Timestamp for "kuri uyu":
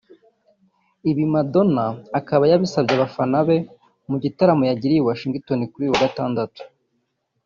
5.71-5.93